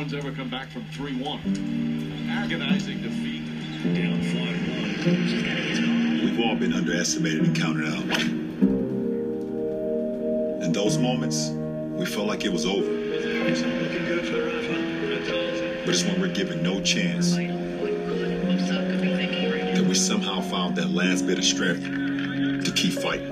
[0.00, 2.30] one's ever come back from 3-1.
[2.30, 3.44] Agonizing defeat.
[3.94, 6.24] Down 5-1.
[6.24, 8.02] We've all been underestimated and counted out.
[10.64, 12.90] In those moments, we felt like it was over.
[15.84, 17.36] But it's when we're given no chance
[19.74, 21.84] that we somehow found that last bit of strength
[22.64, 23.30] to keep fighting.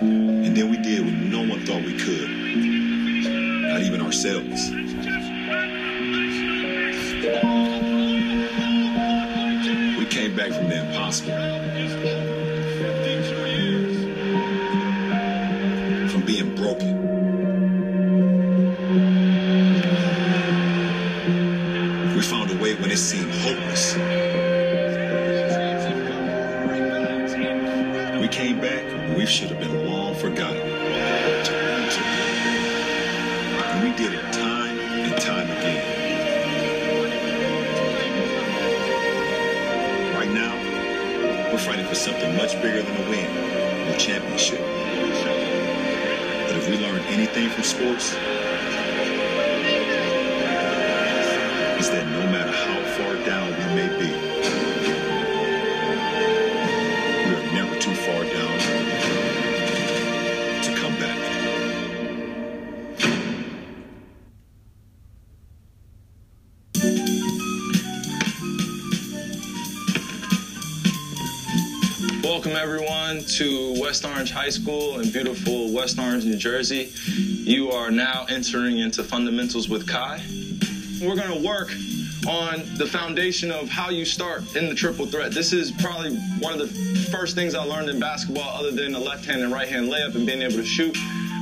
[0.00, 2.30] And then we did what no one thought we could,
[3.72, 4.70] not even ourselves.
[9.98, 11.32] We came back from the impossible.
[16.10, 16.92] From being broken.
[22.14, 23.94] We found a way when it seemed hopeless.
[28.20, 28.82] We came back
[29.16, 29.81] we should have been
[41.64, 44.58] fighting for something much bigger than a win or championship.
[44.58, 48.16] But if we learn anything from sports,
[72.52, 76.92] Welcome, everyone, to West Orange High School in beautiful West Orange, New Jersey.
[77.06, 80.22] You are now entering into Fundamentals with Kai.
[81.00, 81.70] We're going to work
[82.28, 85.32] on the foundation of how you start in the triple threat.
[85.32, 86.66] This is probably one of the
[87.10, 90.14] first things I learned in basketball, other than the left hand and right hand layup
[90.14, 90.94] and being able to shoot.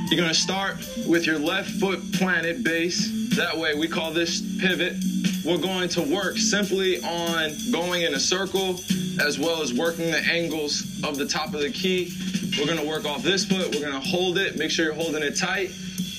[0.09, 3.35] You're going to start with your left foot planted base.
[3.35, 4.95] That way, we call this pivot.
[5.43, 8.79] We're going to work simply on going in a circle
[9.19, 12.13] as well as working the angles of the top of the key.
[12.59, 13.73] We're to work off this foot.
[13.73, 15.71] We're to hold it, make sure you're holding it tight,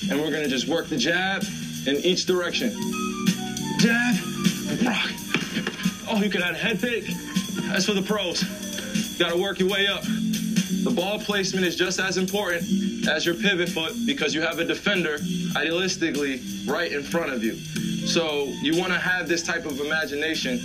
[0.09, 1.43] and we're to just work the jab
[1.87, 2.71] in each direction.
[3.79, 4.15] Jab,
[4.83, 5.09] rock.
[6.09, 7.05] Oh, you can add a head fake.
[7.69, 8.43] That's for the pros.
[9.17, 10.03] Got to work your way up.
[10.03, 14.65] The ball placement is just as important as your pivot foot because you have a
[14.65, 15.17] defender,
[15.55, 17.57] idealistically, right in front of you.
[18.05, 20.59] So you want to have this type of imagination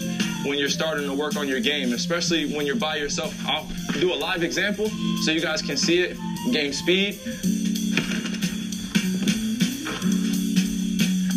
[0.44, 3.34] when you're starting to work on your game, especially when you're by yourself.
[3.47, 4.88] I'll do a live example
[5.22, 6.16] so you guys can see it,
[6.53, 7.19] Game speed.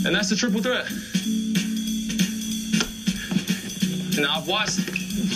[0.03, 0.89] And that's the triple threat.
[4.19, 4.79] Now, I've watched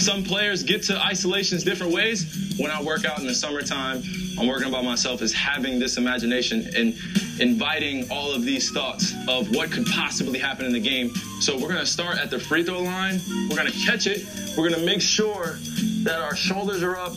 [0.02, 2.56] some players get to isolations different ways.
[2.58, 4.04] When I work out in the summertime,
[4.38, 6.98] I'm working by myself is having this imagination and
[7.40, 11.14] inviting all of these thoughts of what could possibly happen in the game.
[11.40, 13.22] So we're gonna start at the free throw line.
[13.50, 14.26] We're gonna catch it.
[14.58, 15.58] We're gonna make sure
[16.04, 17.14] that our shoulders are up,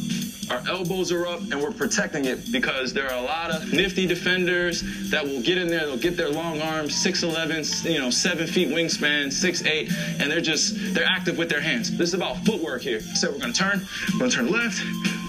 [0.51, 4.07] our elbows are up, and we're protecting it because there are a lot of nifty
[4.07, 5.87] defenders that will get in there.
[5.87, 10.95] They'll get their long arms, 6'11", you know, seven feet wingspan, 6'8", and they're just
[10.95, 11.91] they're active with their hands.
[11.97, 13.01] This is about footwork here.
[13.01, 14.81] So we're gonna turn, we're gonna turn left,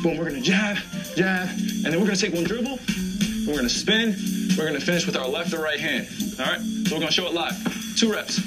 [0.02, 0.78] boom, we're gonna jab,
[1.16, 2.80] jab, and then we're gonna take one dribble,
[3.46, 4.16] we're gonna spin,
[4.58, 6.08] we're gonna finish with our left or right hand.
[6.40, 7.56] All right, so we're gonna show it live.
[7.98, 8.40] Two reps.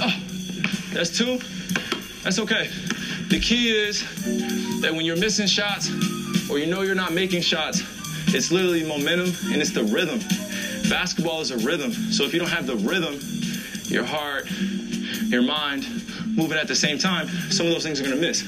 [0.00, 0.14] Oh,
[0.92, 1.38] that's two.
[2.22, 2.68] That's okay.
[3.28, 4.02] The key is
[4.82, 5.90] that when you're missing shots
[6.50, 7.82] or you know you're not making shots,
[8.34, 10.20] it's literally momentum and it's the rhythm.
[10.90, 11.92] Basketball is a rhythm.
[11.92, 13.18] So if you don't have the rhythm,
[13.84, 14.46] your heart,
[15.28, 15.86] your mind
[16.36, 18.40] moving at the same time, some of those things are gonna miss.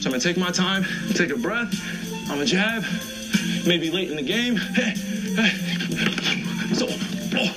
[0.00, 0.84] So I'm gonna take my time,
[1.14, 1.74] take a breath,
[2.22, 2.84] I'm gonna jab,
[3.66, 4.58] maybe late in the game.
[6.74, 6.86] So,
[7.36, 7.54] oh,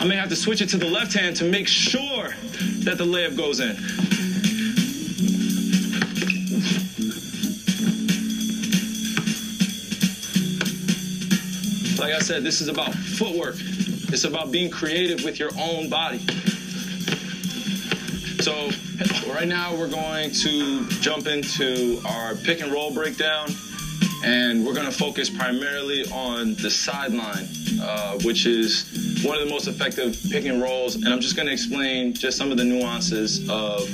[0.00, 2.28] I may have to switch it to the left hand to make sure
[2.84, 3.76] that the layup goes in.
[11.98, 13.56] Like I said, this is about footwork.
[14.12, 16.20] It's about being creative with your own body.
[18.40, 18.70] So
[19.30, 23.50] right now we're going to jump into our pick and roll breakdown,
[24.24, 27.46] and we're going to focus primarily on the sideline,
[27.82, 30.94] uh, which is one of the most effective pick and rolls.
[30.94, 33.86] And I'm just going to explain just some of the nuances of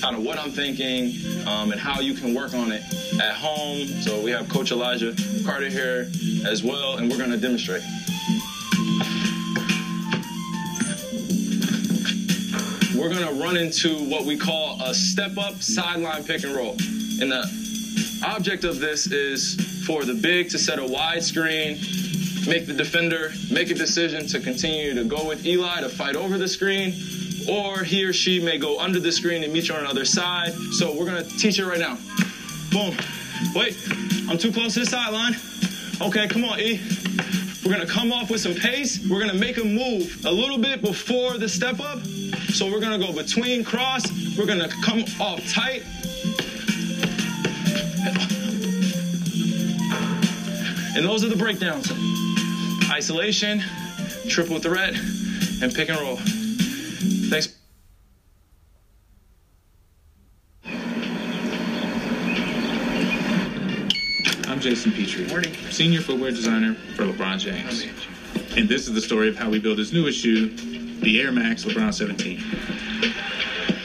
[0.00, 1.16] kind of what I'm thinking
[1.48, 2.84] um, and how you can work on it
[3.20, 3.84] at home.
[4.02, 5.12] So we have Coach Elijah
[5.44, 6.08] Carter here
[6.46, 7.82] as well, and we're going to demonstrate.
[13.08, 16.72] We're going to run into what we call a step up sideline pick and roll.
[16.72, 19.54] And the object of this is
[19.86, 21.78] for the big to set a wide screen,
[22.46, 26.36] make the defender make a decision to continue to go with Eli to fight over
[26.36, 26.92] the screen,
[27.48, 30.04] or he or she may go under the screen and meet you on the other
[30.04, 30.52] side.
[30.72, 31.96] So we're gonna teach it right now.
[32.70, 32.94] Boom.
[33.54, 33.74] Wait,
[34.28, 35.34] I'm too close to the sideline.
[36.02, 36.78] Okay, come on, E.
[37.64, 39.00] We're gonna come off with some pace.
[39.08, 42.00] We're gonna make a move a little bit before the step up.
[42.52, 44.10] So we're gonna go between cross.
[44.36, 45.82] We're gonna come off tight.
[50.96, 51.92] And those are the breakdowns.
[52.90, 53.62] Isolation,
[54.28, 54.94] triple threat,
[55.62, 56.16] and pick and roll.
[57.28, 57.54] Thanks.
[64.48, 67.86] I'm Jason Petrie, senior footwear designer for LeBron James.
[68.56, 70.48] And this is the story of how we built his newest shoe,
[71.08, 72.38] the Air Max LeBron 17.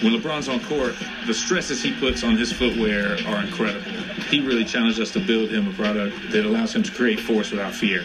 [0.03, 0.93] When LeBron's on court,
[1.25, 3.89] the stresses he puts on his footwear are incredible.
[4.29, 7.49] He really challenged us to build him a product that allows him to create force
[7.49, 8.01] without fear.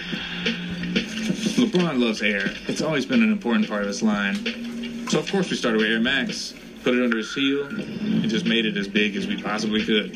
[1.58, 2.44] LeBron loves air.
[2.68, 4.36] It's always been an important part of his line.
[5.08, 6.54] So of course we started with Air Max,
[6.84, 10.12] put it under his heel, and just made it as big as we possibly could.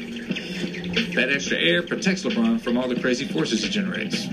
[1.16, 4.28] That extra air protects LeBron from all the crazy forces he generates.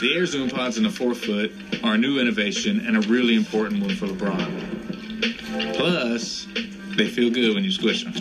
[0.00, 1.50] The Air Zoom pods in the forefoot
[1.82, 5.74] are a new innovation and a really important one for LeBron.
[5.74, 6.46] Plus,
[6.96, 8.12] they feel good when you squish them.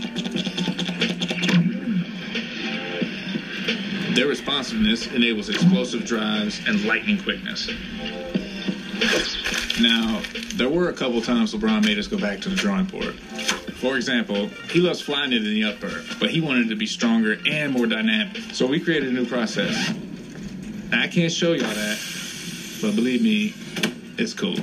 [4.15, 7.67] Their responsiveness enables explosive drives and lightning quickness.
[9.79, 10.23] Now,
[10.55, 13.13] there were a couple times LeBron made us go back to the drawing board.
[13.75, 17.37] For example, he loves Flyknit in the upper, but he wanted it to be stronger
[17.45, 18.41] and more dynamic.
[18.51, 19.93] So we created a new process.
[20.91, 21.99] I can't show y'all that,
[22.81, 23.53] but believe me,
[24.17, 24.55] it's cool.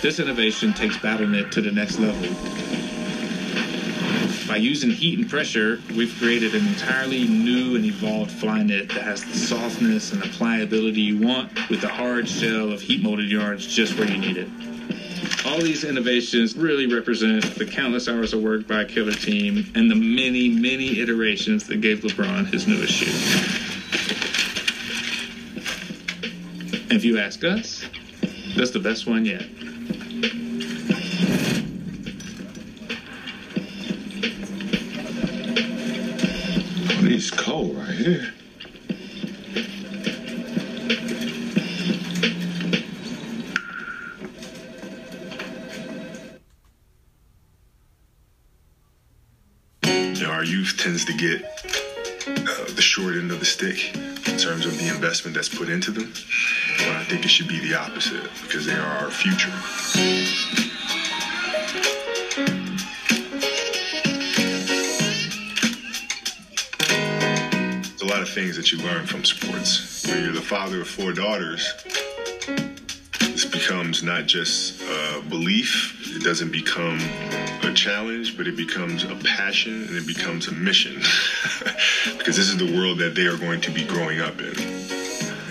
[0.00, 2.28] This innovation takes Flyknit to the next level.
[4.48, 9.24] By using heat and pressure, we've created an entirely new and evolved Flyknit that has
[9.24, 13.66] the softness and the pliability you want with the hard shell of heat molded yarns
[13.66, 14.48] just where you need it.
[15.46, 19.90] All these innovations really represent the countless hours of work by a killer team and
[19.90, 23.60] the many, many iterations that gave LeBron his newest shoe.
[26.74, 27.84] And if you ask us,
[28.56, 29.42] that's the best one yet.
[36.90, 38.32] Oh, these cold right here.
[50.26, 51.42] Our youth tends to get
[52.26, 53.94] uh, the short end of the stick
[54.28, 56.12] in terms of the investment that's put into them.
[56.86, 59.50] But I think it should be the opposite because they are our future.
[67.82, 70.06] There's a lot of things that you learn from sports.
[70.06, 71.72] When you're the father of four daughters,
[73.20, 77.00] this becomes not just a belief, it doesn't become
[77.62, 80.96] a challenge, but it becomes a passion and it becomes a mission.
[82.18, 84.83] because this is the world that they are going to be growing up in.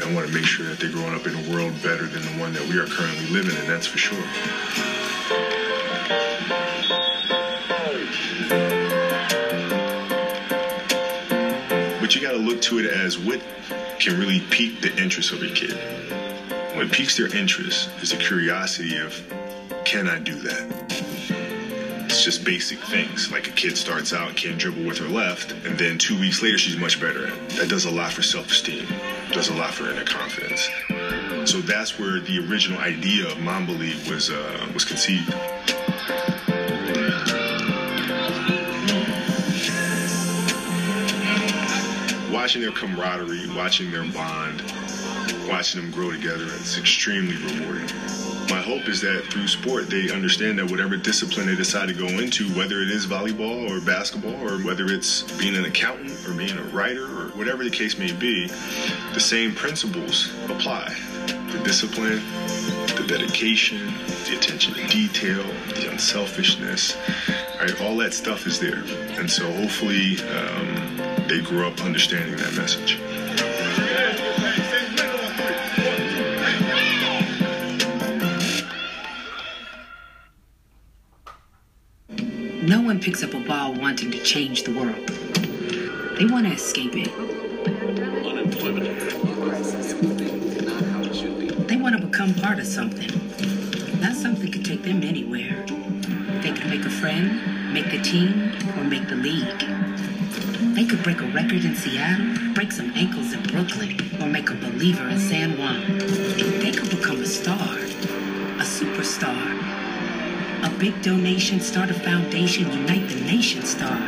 [0.03, 2.39] I want to make sure that they're growing up in a world better than the
[2.39, 4.19] one that we are currently living in, that's for sure.
[12.01, 13.41] But you got to look to it as what
[13.97, 15.77] can really pique the interest of a kid.
[16.75, 19.15] What piques their interest is the curiosity of,
[19.85, 20.83] can I do that?
[22.05, 23.31] It's just basic things.
[23.31, 26.57] Like a kid starts out, can't dribble with her left, and then two weeks later,
[26.57, 27.49] she's much better at it.
[27.51, 28.85] That does a lot for self esteem,
[29.33, 30.69] does a lot for inner confidence.
[31.49, 35.33] So that's where the original idea of Mamba League was, uh, was conceived.
[42.31, 44.61] Watching their camaraderie, watching their bond,
[45.47, 47.87] watching them grow together, it's extremely rewarding.
[48.49, 52.07] My hope is that through sport, they understand that whatever discipline they decide to go
[52.07, 56.57] into, whether it is volleyball or basketball, or whether it's being an accountant or being
[56.57, 58.47] a writer or whatever the case may be,
[59.13, 60.93] the same principles apply.
[61.51, 62.21] The discipline,
[62.95, 63.93] the dedication,
[64.25, 65.43] the attention to detail,
[65.75, 66.97] the unselfishness,
[67.59, 67.81] right?
[67.81, 68.83] All that stuff is there.
[69.19, 72.99] And so hopefully um, they grow up understanding that message.
[82.63, 85.05] No one picks up a ball wanting to change the world.
[86.17, 87.09] They want to escape it.
[88.25, 88.87] Unemployment.
[91.67, 93.09] They want to become part of something.
[93.99, 95.65] That something could take them anywhere.
[96.41, 99.67] They could make a friend, make the team, or make the league.
[100.73, 104.55] They could break a record in Seattle, break some ankles in Brooklyn, or make a
[104.55, 105.97] believer in San Juan.
[105.97, 109.72] They could become a star, a superstar.
[110.63, 113.99] A big donation, start a foundation, unite the nation star.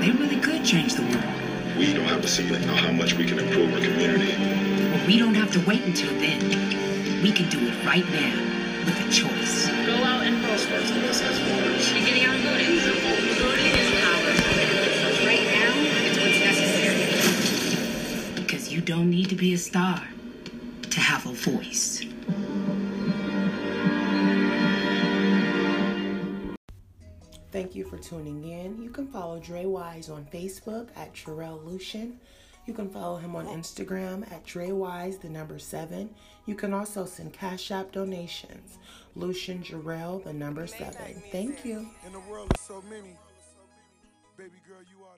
[0.00, 1.22] They really could change the world.
[1.78, 4.34] We don't have a ceiling on how much we can improve our community.
[4.90, 7.22] But we don't have to wait until then.
[7.22, 8.34] We can do it right now
[8.86, 9.68] with a choice.
[9.68, 10.66] Go out and vote.
[10.66, 12.80] You're getting out and voting.
[13.38, 14.34] Voting is power.
[15.26, 15.72] Right now,
[16.08, 17.06] it's what's necessary.
[18.34, 20.02] Because you don't need to be a star
[20.90, 21.97] to have a voice.
[27.58, 28.80] Thank you for tuning in.
[28.80, 32.20] You can follow Dre Wise on Facebook at Terrell Lucian.
[32.66, 36.08] You can follow him on Instagram at Dre Wise, the number seven.
[36.46, 38.78] You can also send Cash App donations.
[39.16, 41.20] Lucian Jarrell, the number seven.
[41.32, 41.90] Thank you.
[42.06, 43.16] In the world of so many,
[44.36, 45.17] baby girl, you are.